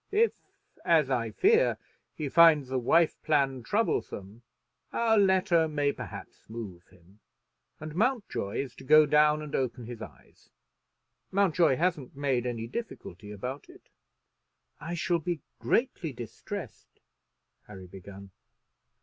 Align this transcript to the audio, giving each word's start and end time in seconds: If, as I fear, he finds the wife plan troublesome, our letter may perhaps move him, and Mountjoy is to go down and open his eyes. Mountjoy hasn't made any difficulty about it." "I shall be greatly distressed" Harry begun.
If, 0.09 0.31
as 0.83 1.11
I 1.11 1.29
fear, 1.29 1.77
he 2.15 2.27
finds 2.27 2.69
the 2.69 2.79
wife 2.79 3.21
plan 3.21 3.61
troublesome, 3.61 4.41
our 4.91 5.15
letter 5.15 5.67
may 5.67 5.91
perhaps 5.91 6.49
move 6.49 6.87
him, 6.87 7.19
and 7.79 7.93
Mountjoy 7.93 8.61
is 8.63 8.73
to 8.77 8.83
go 8.83 9.05
down 9.05 9.43
and 9.43 9.53
open 9.53 9.85
his 9.85 10.01
eyes. 10.01 10.49
Mountjoy 11.31 11.75
hasn't 11.75 12.15
made 12.15 12.47
any 12.47 12.65
difficulty 12.65 13.29
about 13.31 13.69
it." 13.69 13.89
"I 14.79 14.95
shall 14.95 15.19
be 15.19 15.41
greatly 15.59 16.11
distressed" 16.13 16.99
Harry 17.67 17.85
begun. 17.85 18.31